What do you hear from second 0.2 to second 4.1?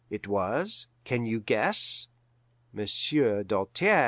was can you guess? Monsieur Doltaire.